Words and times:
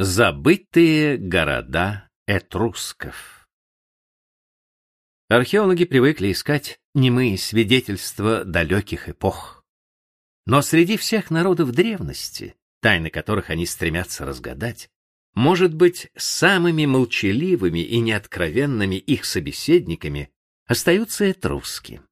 Забытые 0.00 1.16
города 1.16 2.08
этрусков 2.28 3.48
Археологи 5.28 5.86
привыкли 5.86 6.30
искать 6.30 6.78
немые 6.94 7.36
свидетельства 7.36 8.44
далеких 8.44 9.08
эпох. 9.08 9.64
Но 10.46 10.62
среди 10.62 10.96
всех 10.96 11.32
народов 11.32 11.72
древности, 11.72 12.54
тайны 12.80 13.10
которых 13.10 13.50
они 13.50 13.66
стремятся 13.66 14.24
разгадать, 14.24 14.88
может 15.34 15.74
быть, 15.74 16.12
самыми 16.14 16.86
молчаливыми 16.86 17.80
и 17.80 17.98
неоткровенными 17.98 18.94
их 18.94 19.24
собеседниками 19.24 20.30
остаются 20.66 21.28
этруски. 21.28 22.02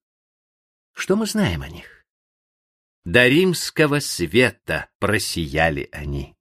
Что 0.92 1.14
мы 1.14 1.26
знаем 1.26 1.62
о 1.62 1.68
них? 1.68 2.04
До 3.04 3.28
римского 3.28 4.00
света 4.00 4.90
просияли 4.98 5.88
они 5.92 6.35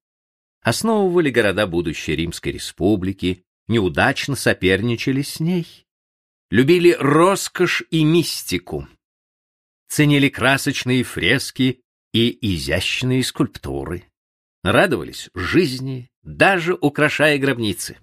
основывали 0.66 1.30
города 1.30 1.68
будущей 1.68 2.16
Римской 2.16 2.54
республики, 2.54 3.46
неудачно 3.68 4.36
соперничали 4.36 5.22
с 5.22 5.40
ней. 5.40 5.86
Любили 6.50 6.98
роскошь 7.00 7.84
и 7.92 8.04
мистику. 8.04 8.88
Ценили 9.88 10.28
красочные 10.28 11.04
фрески 11.04 11.82
и 12.14 12.56
изящные 12.56 13.24
скульптуры. 13.24 14.06
Радовались 14.64 15.30
жизни, 15.36 16.10
даже 16.24 16.74
украшая 16.74 17.38
гробницы. 17.38 18.00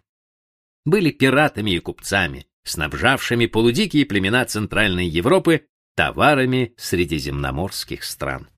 Были 0.85 1.11
пиратами 1.11 1.73
и 1.73 1.81
купцами, 1.81 2.47
снабжавшими 2.63 3.47
полудикие 3.47 4.07
племена 4.07 4.45
Центральной 4.45 5.09
Европы 5.09 5.67
товарами 5.97 6.75
средиземноморских 6.77 8.05
стран. 8.05 8.49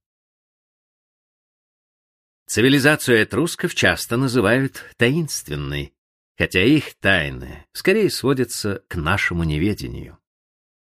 Цивилизацию 2.47 3.23
этрусков 3.23 3.75
часто 3.75 4.17
называют 4.17 4.85
таинственной, 4.97 5.95
хотя 6.37 6.63
их 6.63 6.95
тайны 7.01 7.65
скорее 7.73 8.11
сводятся 8.11 8.83
к 8.89 8.97
нашему 8.97 9.45
неведению. 9.45 10.19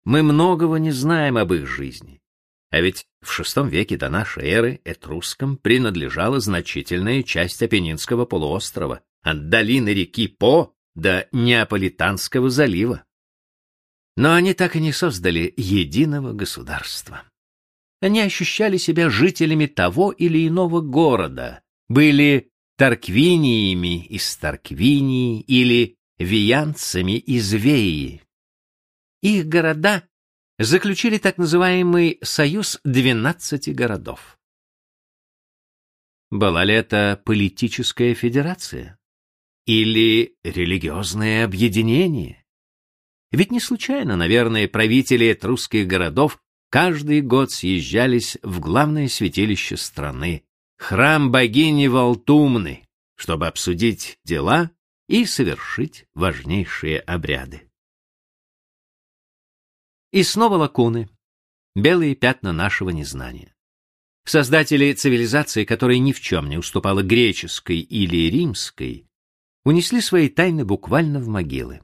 Мы 0.05 0.22
многого 0.22 0.77
не 0.77 0.91
знаем 0.91 1.36
об 1.36 1.52
их 1.52 1.66
жизни, 1.66 2.20
а 2.70 2.80
ведь 2.80 3.06
в 3.20 3.41
VI 3.41 3.69
веке 3.69 3.97
до 3.97 4.08
нашей 4.08 4.48
эры 4.48 4.80
этрускам 4.84 5.56
принадлежала 5.56 6.41
значительная 6.41 7.22
часть 7.22 7.62
Апеннинского 7.62 8.25
полуострова, 8.25 9.00
от 9.22 9.48
долины 9.48 9.91
реки 9.91 10.28
По 10.28 10.75
до 10.94 11.28
Неаполитанского 11.32 12.50
залива. 12.50 13.05
Но 14.16 14.34
они 14.34 14.55
так 14.55 14.77
и 14.77 14.80
не 14.80 14.92
создали 14.92 15.55
единого 15.56 16.32
государства. 16.32 17.22
Они 18.05 18.20
ощущали 18.20 18.77
себя 18.77 19.08
жителями 19.08 19.64
того 19.64 20.12
или 20.12 20.47
иного 20.47 20.83
города, 20.83 21.62
были 21.88 22.50
Тарквиниями 22.77 24.05
из 24.05 24.36
Тарквинии 24.36 25.41
или 25.41 25.97
Виянцами 26.19 27.16
из 27.16 27.50
Веи. 27.55 28.20
Их 29.22 29.47
города 29.47 30.06
заключили 30.58 31.16
так 31.16 31.38
называемый 31.38 32.19
союз 32.22 32.78
двенадцати 32.84 33.70
городов. 33.70 34.38
Была 36.30 36.62
ли 36.64 36.75
это 36.75 37.19
политическая 37.25 38.12
федерация 38.12 38.98
или 39.64 40.36
религиозное 40.44 41.47
объединение? 41.47 42.44
Ведь 43.32 43.50
не 43.50 43.60
случайно, 43.60 44.14
наверное, 44.14 44.69
правители 44.69 45.32
этрусских 45.32 45.86
городов 45.86 46.44
каждый 46.75 47.20
год 47.20 47.53
съезжались 47.53 48.36
в 48.42 48.58
главное 48.58 49.06
святилище 49.06 49.77
страны, 49.77 50.42
храм 50.77 51.31
богини 51.31 51.86
Валтумны, 51.86 52.89
чтобы 53.14 53.47
обсудить 53.47 54.19
дела 54.25 54.72
и 55.06 55.25
совершить 55.25 56.06
важнейшие 56.14 56.98
обряды. 56.98 57.70
И 60.11 60.25
снова 60.25 60.56
лакуны, 60.56 61.09
белые 61.76 62.16
пятна 62.16 62.53
нашего 62.53 62.91
незнания. 62.91 63.54
Создатели 64.25 64.93
цивилизации, 64.94 65.65
которая 65.65 65.98
ни 65.98 66.10
в 66.10 66.21
чем 66.21 66.48
не 66.48 66.56
уступала 66.56 67.04
греческой 67.04 67.78
или 67.78 68.28
римской, 68.28 69.06
унесли 69.65 70.00
свои 70.00 70.28
тайны 70.28 70.65
буквально 70.65 71.21
в 71.21 71.28
могилы. 71.28 71.82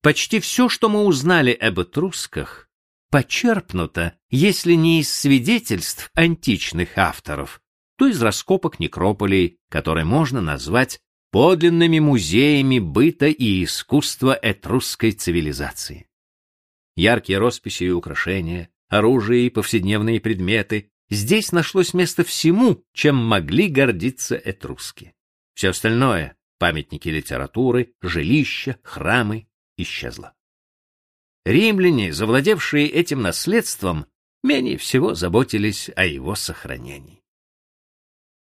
Почти 0.00 0.40
все, 0.40 0.68
что 0.68 0.88
мы 0.88 1.04
узнали 1.04 1.52
об 1.52 1.78
этрусках, 1.78 2.68
почерпнуто, 3.12 4.16
если 4.30 4.72
не 4.72 5.00
из 5.00 5.14
свидетельств 5.14 6.10
античных 6.14 6.96
авторов, 6.96 7.60
то 7.98 8.08
из 8.08 8.20
раскопок 8.22 8.80
некрополей, 8.80 9.58
которые 9.68 10.06
можно 10.06 10.40
назвать 10.40 10.98
подлинными 11.30 11.98
музеями 11.98 12.78
быта 12.78 13.26
и 13.26 13.64
искусства 13.64 14.36
этрусской 14.40 15.12
цивилизации. 15.12 16.08
Яркие 16.96 17.38
росписи 17.38 17.84
и 17.84 17.90
украшения, 17.90 18.70
оружие 18.88 19.46
и 19.46 19.50
повседневные 19.50 20.18
предметы 20.18 20.90
здесь 21.10 21.52
нашлось 21.52 21.92
место 21.92 22.24
всему, 22.24 22.82
чем 22.94 23.16
могли 23.16 23.68
гордиться 23.68 24.36
этруски. 24.42 25.14
Все 25.54 25.68
остальное— 25.68 26.34
памятники 26.58 27.10
литературы, 27.10 27.92
жилища, 28.00 28.78
храмы— 28.82 29.48
исчезло. 29.76 30.32
Римляне, 31.44 32.12
завладевшие 32.12 32.88
этим 32.88 33.22
наследством, 33.22 34.06
менее 34.42 34.76
всего 34.76 35.14
заботились 35.14 35.90
о 35.96 36.04
его 36.04 36.34
сохранении. 36.34 37.22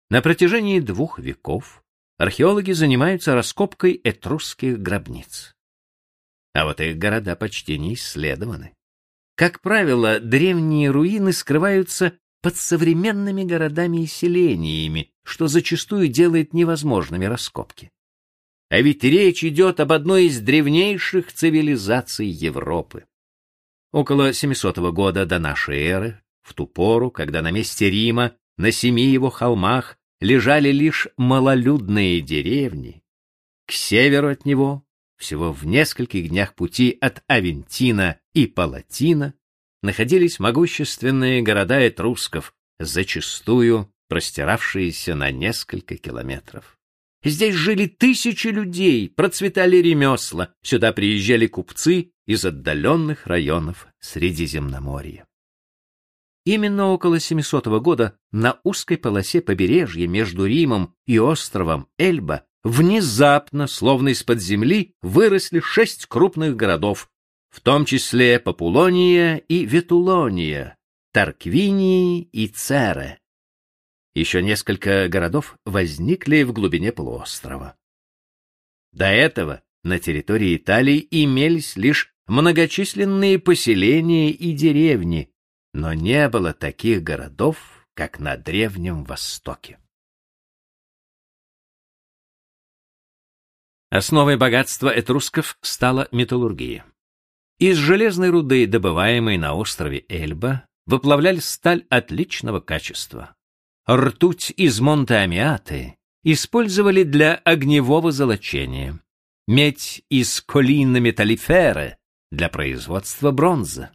На 0.09 0.23
протяжении 0.23 0.79
двух 0.79 1.19
веков 1.19 1.83
археологи 2.17 2.73
занимаются 2.73 3.35
раскопкой 3.35 4.01
этрусских 4.05 4.79
гробниц. 4.81 5.57
А 6.55 6.65
вот 6.65 6.81
их 6.81 6.97
города 6.97 7.35
почти 7.35 7.79
не 7.79 7.95
исследованы. 7.95 8.73
Как 9.35 9.61
правило, 9.61 10.21
древние 10.21 10.91
руины 10.91 11.33
скрываются 11.33 12.17
под 12.41 12.57
современными 12.57 13.43
городами 13.43 14.05
и 14.05 14.07
селениями, 14.07 15.11
что 15.25 15.49
зачастую 15.49 16.09
делает 16.09 16.55
невозможными 16.55 17.25
раскопки. 17.25 17.91
А 18.69 18.81
ведь 18.81 19.05
речь 19.05 19.45
идет 19.45 19.79
об 19.81 19.93
одной 19.93 20.25
из 20.27 20.41
древнейших 20.41 21.33
цивилизаций 21.33 22.27
Европы. 22.27 23.07
Около 23.93 24.33
700 24.33 24.79
года 24.93 25.25
до 25.25 25.39
нашей 25.39 25.83
эры, 25.83 26.21
в 26.43 26.53
ту 26.55 26.67
пору, 26.67 27.11
когда 27.11 27.43
на 27.43 27.51
месте 27.51 27.89
Рима, 27.89 28.35
на 28.57 28.73
семи 28.73 29.05
его 29.05 29.31
холмах, 29.31 29.97
лежали 30.21 30.71
лишь 30.71 31.09
малолюдные 31.17 32.21
деревни, 32.21 33.03
к 33.67 33.73
северу 33.73 34.31
от 34.31 34.45
него, 34.45 34.85
всего 35.17 35.53
в 35.53 35.65
нескольких 35.67 36.29
днях 36.29 36.55
пути 36.55 36.97
от 37.01 37.23
Авентина 37.27 38.19
и 38.35 38.47
Палатина, 38.47 39.35
находились 39.83 40.39
могущественные 40.39 41.43
города 41.43 41.79
этрусков, 41.79 42.55
зачастую 42.79 43.93
простиравшиеся 44.09 45.15
на 45.15 45.31
несколько 45.31 45.97
километров. 45.97 46.76
Здесь 47.25 47.55
жили 47.55 47.87
тысячи 47.87 48.49
людей, 48.49 49.09
процветали 49.09 49.79
ремесла, 49.79 50.55
сюда 50.63 50.93
приезжали 50.93 51.47
купцы 51.47 52.13
из 52.27 52.45
отдаленных 52.45 53.27
районов 53.27 53.89
Средиземноморья. 54.01 55.27
Именно 56.45 56.93
около 56.93 57.19
700 57.19 57.67
года 57.81 58.17
на 58.31 58.61
узкой 58.63 58.99
полосе 58.99 59.41
побережья 59.41 60.07
между 60.07 60.47
Римом 60.47 60.95
и 61.05 61.19
островом 61.19 61.89
Эльба 61.99 62.45
внезапно, 62.63 63.67
словно 63.67 64.11
из-под 64.11 64.41
земли, 64.41 64.95
выросли 65.03 65.59
шесть 65.59 66.07
крупных 66.07 66.55
городов, 66.55 67.11
в 67.51 67.61
том 67.61 67.85
числе 67.85 68.39
Популония 68.39 69.37
и 69.37 69.65
Ветулония, 69.65 70.77
Тарквинии 71.13 72.23
и 72.33 72.47
Цере. 72.47 73.19
Еще 74.17 74.41
несколько 74.41 75.09
городов 75.09 75.59
возникли 75.67 76.43
в 76.43 76.55
глубине 76.55 76.91
полуострова. 76.91 77.77
До 78.93 79.05
этого 79.05 79.63
на 79.85 79.99
территории 79.99 80.57
Италии 80.57 81.07
имелись 81.11 81.77
лишь 81.77 82.15
многочисленные 82.27 83.39
поселения 83.39 84.31
и 84.31 84.55
деревни, 84.55 85.31
но 85.75 85.93
не 85.93 86.31
было 86.31 86.55
таких 86.55 87.03
городов, 87.03 87.87
как 87.93 88.19
на 88.19 88.39
Древнем 88.39 89.05
Востоке. 89.05 89.79
Основой 93.91 94.39
богатства 94.39 94.89
этрусков 94.89 95.59
стала 95.61 96.09
металлургия. 96.11 96.87
Из 97.59 97.77
железной 97.77 98.31
руды, 98.31 98.67
добываемой 98.67 99.37
на 99.37 99.53
острове 99.53 100.07
Эльба, 100.09 100.67
выплавляли 100.87 101.41
сталь 101.41 101.85
отличного 101.91 102.61
качества 102.61 103.36
ртуть 103.89 104.53
из 104.57 104.81
Монте-Амиаты 104.81 105.97
использовали 106.25 107.05
для 107.05 107.37
огневого 107.37 108.11
золочения, 108.11 109.01
медь 109.47 110.03
из 110.09 110.41
колина 110.41 110.97
металлифера 110.97 111.99
для 112.33 112.49
производства 112.49 113.31
бронзы. 113.31 113.91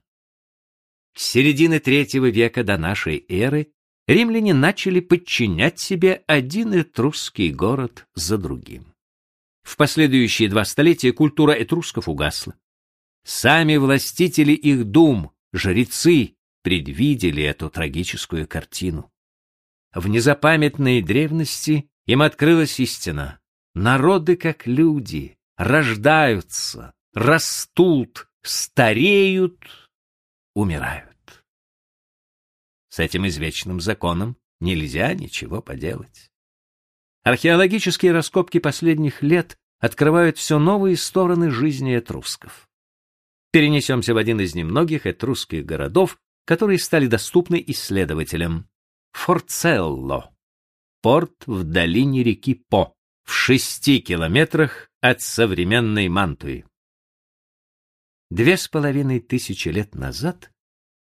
С 1.14 1.24
середины 1.24 1.80
третьего 1.80 2.30
века 2.30 2.64
до 2.64 2.78
нашей 2.78 3.26
эры 3.28 3.74
римляне 4.08 4.54
начали 4.54 5.02
подчинять 5.02 5.80
себе 5.80 6.24
один 6.26 6.74
этрусский 6.74 7.52
город 7.52 8.08
за 8.16 8.38
другим. 8.38 8.94
В 9.64 9.76
последующие 9.76 10.50
два 10.50 10.64
столетия 10.64 11.12
культура 11.12 11.52
этрусков 11.52 12.08
угасла. 12.08 12.56
Сами 13.24 13.76
властители 13.76 14.54
их 14.54 14.86
дум, 14.86 15.32
жрецы, 15.54 16.36
предвидели 16.64 17.44
эту 17.44 17.70
трагическую 17.70 18.48
картину. 18.48 19.12
В 19.94 20.08
незапамятной 20.08 21.02
древности 21.02 21.90
им 22.06 22.22
открылась 22.22 22.80
истина. 22.80 23.40
Народы, 23.74 24.38
как 24.38 24.66
люди, 24.66 25.38
рождаются, 25.58 26.94
растут, 27.14 28.30
стареют, 28.42 29.92
умирают. 30.54 31.10
С 32.90 33.00
этим 33.00 33.28
извечным 33.28 33.80
законом 33.80 34.38
нельзя 34.60 35.14
ничего 35.14 35.62
поделать. 35.62 36.32
Археологические 37.24 38.14
раскопки 38.14 38.60
последних 38.60 39.22
лет 39.22 39.58
открывают 39.80 40.38
все 40.38 40.58
новые 40.58 40.98
стороны 40.98 41.52
жизни 41.52 41.96
этрусков. 41.96 42.70
Перенесемся 43.52 44.14
в 44.14 44.18
один 44.18 44.40
из 44.40 44.56
немногих 44.56 45.06
этрусских 45.06 45.66
городов, 45.66 46.18
которые 46.46 46.80
стали 46.80 47.08
доступны 47.08 47.62
исследователям. 47.68 48.71
Форцелло. 49.12 50.34
Порт 51.02 51.48
в 51.48 51.64
долине 51.64 52.24
реки 52.24 52.54
По, 52.54 52.94
в 53.24 53.32
шести 53.32 54.00
километрах 54.00 54.90
от 55.02 55.22
современной 55.22 56.10
Мантуи. 56.10 56.66
Две 58.30 58.56
с 58.56 58.68
половиной 58.68 59.20
тысячи 59.20 59.70
лет 59.70 59.96
назад 59.96 60.52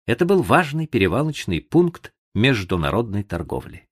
это 0.06 0.24
был 0.24 0.42
важный 0.42 0.86
перевалочный 0.86 1.60
пункт 1.60 2.12
международной 2.34 3.24
торговли. 3.24 3.86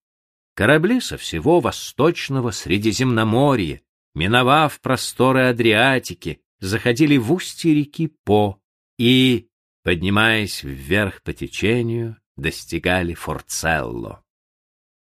Корабли 0.55 1.01
со 1.01 1.19
всего 1.19 1.61
восточного 1.61 2.51
Средиземноморья, 2.51 3.83
миновав 4.15 4.81
просторы 4.81 5.49
Адриатики, 5.49 6.41
заходили 6.61 7.19
в 7.19 7.33
устье 7.33 7.75
реки 7.75 8.09
По 8.25 8.59
и, 8.99 9.51
поднимаясь 9.83 10.63
вверх 10.63 11.23
по 11.23 11.35
течению, 11.35 12.17
достигали 12.37 13.15
Форцелло. 13.15 14.25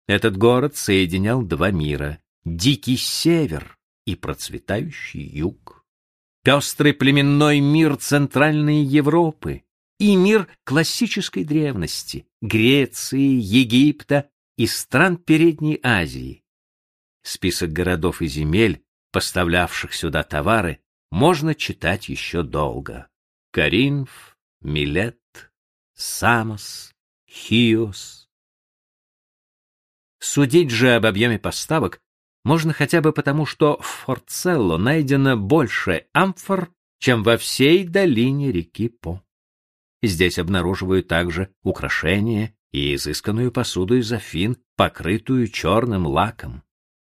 Этот 0.08 0.38
город 0.38 0.75
соединял 0.75 1.44
два 1.44 1.72
мира— 1.72 2.22
дикий 2.46 2.98
север 2.98 3.78
и 4.06 4.16
процветающий 4.16 5.24
юг 5.24 5.78
пестрый 6.48 6.94
племенной 6.94 7.60
мир 7.60 7.98
Центральной 7.98 8.81
Европы 8.81 9.66
и 10.00 10.16
мир 10.16 10.48
классической 10.64 11.44
древности 11.44 12.25
Греции, 12.42 13.19
Египта 13.19 14.30
и 14.56 14.66
стран 14.66 15.18
Передней 15.18 15.78
Азии. 15.84 16.46
Список 17.22 17.74
городов 17.74 18.22
и 18.22 18.28
земель, 18.28 18.81
поставлявших 19.12 19.94
сюда 19.94 20.24
товары, 20.24 20.80
можно 21.12 21.54
читать 21.54 22.08
еще 22.08 22.44
долго. 22.44 23.10
Каринф, 23.52 24.38
Милет, 24.62 25.19
Самос, 25.96 26.96
Хиос. 27.29 28.29
Судить 30.19 30.71
же 30.71 30.95
об 30.95 31.06
объеме 31.06 31.38
поставок 31.39 32.01
можно 32.44 32.71
хотя 32.71 33.01
бы 33.01 33.12
потому, 33.12 33.45
что 33.45 33.77
в 33.79 33.85
Форцелло 33.85 34.77
найдено 34.77 35.35
больше 35.35 36.07
амфор, 36.13 36.71
чем 37.00 37.24
во 37.24 37.38
всей 37.38 37.85
долине 37.85 38.51
реки 38.51 38.88
По. 38.88 39.21
Здесь 40.01 40.39
обнаруживают 40.39 41.07
также 41.07 41.53
украшения 41.63 42.56
и 42.71 42.95
изысканную 42.95 43.51
посуду 43.51 43.97
из 43.97 44.12
Афин, 44.12 44.57
покрытую 44.75 45.47
черным 45.47 46.07
лаком. 46.07 46.63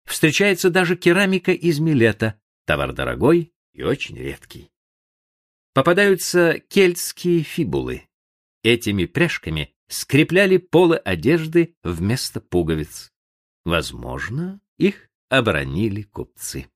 Встречается 0.06 0.70
даже 0.70 0.96
керамика 0.96 1.52
из 1.52 1.80
Милета, 1.80 2.40
товар 2.66 2.94
дорогой 2.94 3.54
и 3.74 3.84
очень 3.84 4.18
редкий. 4.18 4.72
Попадаются 5.74 6.60
кельтские 6.70 7.44
фибулы. 7.44 8.08
Этими 8.64 9.06
пряжками 9.06 9.75
скрепляли 9.88 10.58
полы 10.58 10.98
одежды 10.98 11.76
вместо 11.84 12.42
пуговиц. 12.42 13.12
Возможно, 13.64 14.60
их 14.78 15.10
оборонили 15.30 16.04
купцы. 16.04 16.68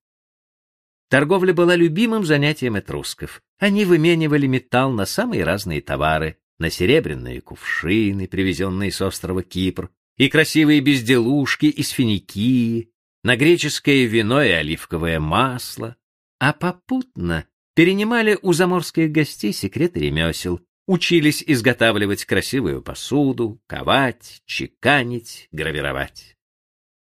Торговля 1.09 1.53
была 1.53 1.75
любимым 1.75 2.23
занятием 2.23 2.77
этрусков. 2.77 3.41
Они 3.57 3.83
выменивали 3.83 4.45
металл 4.47 4.91
на 4.91 5.05
самые 5.05 5.43
разные 5.43 5.81
товары, 5.81 6.37
на 6.59 6.69
серебряные 6.69 7.41
кувшины, 7.41 8.27
привезенные 8.27 8.91
с 8.91 9.01
острова 9.01 9.41
Кипр, 9.41 9.89
и 10.17 10.29
красивые 10.29 10.81
безделушки 10.81 11.65
из 11.65 11.89
Финикии, 11.89 12.91
на 13.23 13.35
греческое 13.35 14.05
вино 14.05 14.43
и 14.43 14.49
оливковое 14.49 15.19
масло, 15.19 15.95
а 16.39 16.53
попутно 16.53 17.47
перенимали 17.73 18.37
у 18.41 18.53
заморских 18.53 19.11
гостей 19.11 19.53
секреты 19.53 20.01
ремесел, 20.01 20.61
учились 20.89 21.43
изготавливать 21.45 22.25
красивую 22.25 22.81
посуду, 22.81 23.61
ковать, 23.67 24.41
чеканить, 24.45 25.47
гравировать. 25.51 26.35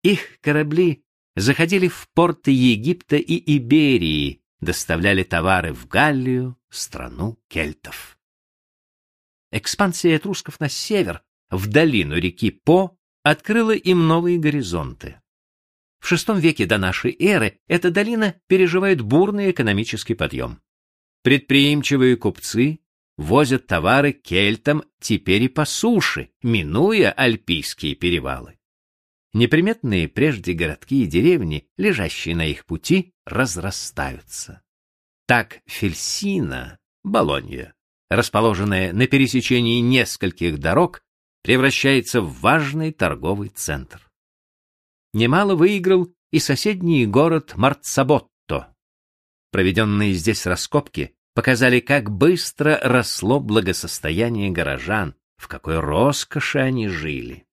Их 0.03 0.39
корабли 0.39 1.03
заходили 1.35 1.89
в 1.89 2.07
порты 2.13 2.51
Египта 2.51 3.17
и 3.17 3.57
Иберии, 3.57 4.41
доставляли 4.61 5.23
товары 5.23 5.73
в 5.73 5.85
Галлию, 5.87 6.57
страну 6.69 7.37
кельтов. 7.49 8.17
Экспансия 9.51 10.15
этрусков 10.15 10.61
на 10.61 10.69
север, 10.69 11.21
в 11.49 11.67
долину 11.67 12.15
реки 12.15 12.51
По, 12.51 12.97
открыла 13.21 13.75
им 13.75 14.07
новые 14.07 14.39
горизонты. 14.39 15.19
В 15.99 16.09
VI 16.09 16.39
веке 16.39 16.65
до 16.65 16.77
нашей 16.77 17.13
эры 17.19 17.59
эта 17.67 17.91
долина 17.91 18.39
переживает 18.47 19.01
бурный 19.01 19.51
экономический 19.51 20.13
подъем. 20.13 20.61
Предприимчивые 21.21 22.15
купцы 22.15 22.79
возят 23.17 23.67
товары 23.67 24.11
кельтам 24.11 24.83
теперь 24.99 25.43
и 25.43 25.47
по 25.47 25.65
суше, 25.65 26.29
минуя 26.41 27.11
альпийские 27.11 27.95
перевалы. 27.95 28.57
Неприметные 29.33 30.07
прежде 30.07 30.53
городки 30.53 31.03
и 31.03 31.07
деревни, 31.07 31.67
лежащие 31.77 32.35
на 32.35 32.45
их 32.45 32.65
пути, 32.65 33.13
разрастаются. 33.25 34.61
Так 35.25 35.61
Фельсина, 35.65 36.77
Болонья, 37.03 37.73
расположенная 38.09 38.93
на 38.93 39.07
пересечении 39.07 39.79
нескольких 39.79 40.59
дорог, 40.59 41.01
превращается 41.41 42.21
в 42.21 42.39
важный 42.39 42.91
торговый 42.91 43.49
центр. 43.49 44.09
Немало 45.13 45.55
выиграл 45.55 46.13
и 46.31 46.39
соседний 46.39 47.05
город 47.05 47.53
Марцаботто. 47.55 48.75
Проведенные 49.51 50.13
здесь 50.13 50.45
раскопки 50.45 51.15
показали, 51.33 51.79
как 51.79 52.09
быстро 52.09 52.79
росло 52.81 53.39
благосостояние 53.39 54.51
горожан, 54.51 55.15
в 55.37 55.47
какой 55.47 55.79
роскоши 55.79 56.59
они 56.59 56.87
жили. 56.87 57.45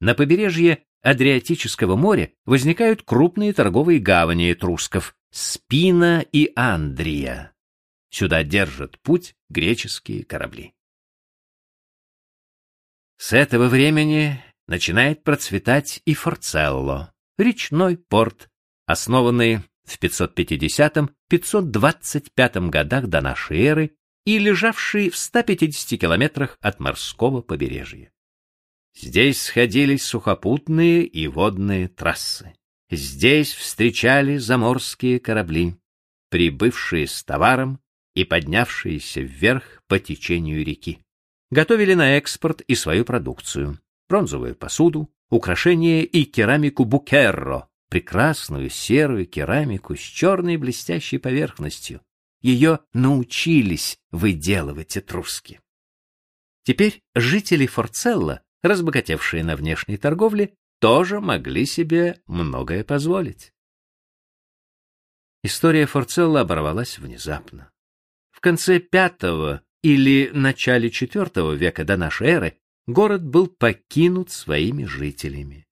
На 0.00 0.14
побережье 0.14 0.84
Адриатического 1.02 1.96
моря 1.96 2.32
возникают 2.46 3.02
крупные 3.02 3.52
торговые 3.52 4.00
гавани 4.00 4.50
этрусков 4.50 5.14
Спина 5.30 6.24
и 6.32 6.50
Андрия. 6.56 7.52
Сюда 8.08 8.42
держат 8.42 8.98
путь 9.00 9.34
греческие 9.50 10.24
корабли. 10.24 10.72
С 13.18 13.34
этого 13.34 13.68
времени 13.68 14.42
начинает 14.66 15.22
процветать 15.24 16.00
и 16.06 16.14
Форцелло, 16.14 17.12
речной 17.36 17.98
порт, 17.98 18.48
основанный 18.86 19.60
в 19.84 20.00
550-525 20.00 22.68
годах 22.68 23.06
до 23.06 23.20
нашей 23.20 23.62
эры 23.62 23.92
и 24.24 24.38
лежавший 24.38 25.10
в 25.10 25.16
150 25.16 26.00
километрах 26.00 26.58
от 26.60 26.80
морского 26.80 27.42
побережья. 27.42 28.10
Здесь 28.96 29.42
сходились 29.42 30.04
сухопутные 30.04 31.04
и 31.04 31.26
водные 31.26 31.88
трассы. 31.88 32.54
Здесь 32.90 33.52
встречали 33.52 34.36
заморские 34.36 35.18
корабли, 35.18 35.76
прибывшие 36.30 37.06
с 37.06 37.24
товаром 37.24 37.80
и 38.14 38.24
поднявшиеся 38.24 39.20
вверх 39.20 39.82
по 39.88 39.98
течению 39.98 40.64
реки. 40.64 41.00
Готовили 41.50 41.94
на 41.94 42.16
экспорт 42.16 42.60
и 42.62 42.74
свою 42.74 43.04
продукцию: 43.04 43.80
бронзовую 44.08 44.54
посуду, 44.54 45.10
украшения 45.28 46.02
и 46.02 46.24
керамику 46.24 46.84
букерро, 46.84 47.68
прекрасную 47.94 48.70
серую 48.70 49.24
керамику 49.24 49.94
с 49.94 50.00
черной 50.00 50.56
блестящей 50.56 51.18
поверхностью. 51.18 52.00
Ее 52.42 52.80
научились 52.92 54.00
выделывать 54.10 54.98
этруски. 54.98 55.60
Теперь 56.64 57.04
жители 57.14 57.66
Форцелла 57.66 58.42
разбогатевшие 58.64 59.44
на 59.44 59.54
внешней 59.54 59.96
торговле, 59.96 60.56
тоже 60.80 61.20
могли 61.20 61.66
себе 61.66 62.20
многое 62.26 62.82
позволить. 62.82 63.52
История 65.44 65.86
Форцелла 65.86 66.40
оборвалась 66.40 66.98
внезапно. 66.98 67.70
В 68.30 68.40
конце 68.40 68.82
V 68.90 69.60
или 69.82 70.30
начале 70.32 70.88
IV 70.88 71.54
века 71.56 71.84
до 71.84 71.96
нашей 71.96 72.26
эры 72.28 72.58
город 72.86 73.22
был 73.22 73.46
покинут 73.46 74.30
своими 74.30 74.84
жителями. 74.84 75.66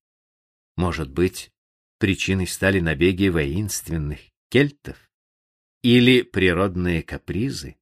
Может 0.76 1.11
быть, 1.11 1.51
причиной 2.02 2.49
стали 2.49 2.80
набеги 2.80 3.28
воинственных 3.28 4.18
кельтов 4.50 5.09
или 5.85 6.23
природные 6.23 7.00
капризы. 7.00 7.76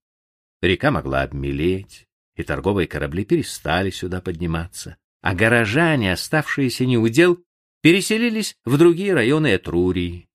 Река 0.60 0.90
могла 0.90 1.22
обмелеть, 1.22 2.06
и 2.36 2.42
торговые 2.42 2.86
корабли 2.86 3.24
перестали 3.24 3.88
сюда 3.88 4.20
подниматься, 4.20 4.98
а 5.22 5.34
горожане, 5.34 6.12
оставшиеся 6.12 6.84
неудел, 6.84 7.42
переселились 7.80 8.58
в 8.66 8.76
другие 8.76 9.14
районы 9.14 9.54
Этрурии. 9.54 10.28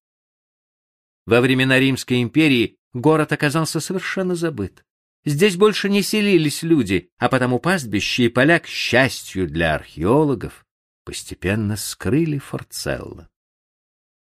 Во 1.28 1.40
времена 1.40 1.78
Римской 1.78 2.24
империи 2.24 2.78
город 2.92 3.34
оказался 3.34 3.80
совершенно 3.80 4.34
забыт. 4.34 4.84
Здесь 5.26 5.58
больше 5.58 5.90
не 5.90 6.02
селились 6.02 6.64
люди, 6.64 7.12
а 7.20 7.30
потому 7.30 7.60
пастбище 7.60 8.24
и 8.24 8.30
поля, 8.30 8.58
к 8.58 8.66
счастью 8.66 9.48
для 9.48 9.76
археологов, 9.76 10.66
постепенно 11.04 11.76
скрыли 11.78 12.40
Форцелло. 12.40 13.30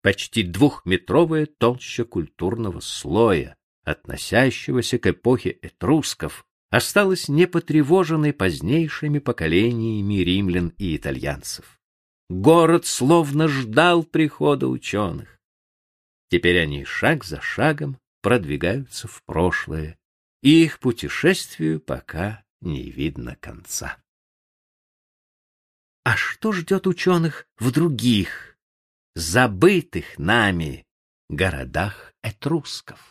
Почти 0.02 0.42
двухметровая 0.42 1.46
толща 1.46 2.04
культурного 2.04 2.80
слоя, 2.80 3.56
относящегося 3.84 4.98
к 4.98 5.06
эпохе 5.08 5.50
этрусков, 5.50 6.46
осталась 6.70 7.28
непотревоженной 7.28 8.32
позднейшими 8.32 9.18
поколениями 9.18 10.14
римлян 10.14 10.72
и 10.78 10.96
итальянцев. 10.96 11.78
Город 12.30 12.86
словно 12.86 13.48
ждал 13.48 14.04
прихода 14.04 14.68
ученых. 14.68 15.38
Теперь 16.30 16.60
они 16.60 16.84
шаг 16.84 17.24
за 17.24 17.40
шагом 17.40 17.98
продвигаются 18.22 19.08
в 19.08 19.22
прошлое, 19.24 19.98
и 20.42 20.64
их 20.64 20.78
путешествию 20.78 21.80
пока 21.80 22.44
не 22.60 22.90
видно 22.90 23.36
конца. 23.36 23.98
А 26.04 26.16
что 26.16 26.52
ждет 26.52 26.86
ученых 26.86 27.46
в 27.58 27.72
других, 27.72 28.49
забытых 29.14 30.18
нами 30.18 30.86
городах 31.28 32.14
этрусков? 32.22 33.09